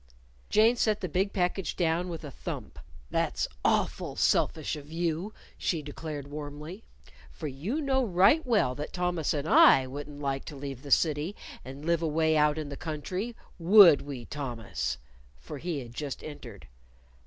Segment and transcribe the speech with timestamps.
[0.49, 2.79] Jane set the big package down with a thump.
[3.11, 6.83] "That's awful selfish of you," she declared warmly.
[7.31, 11.35] "For you know right well that Thomas and I wouldn't like to leave the city
[11.63, 13.35] and live away out in the country.
[13.59, 14.97] Would we, Thomas?"
[15.37, 16.67] for he had just entered.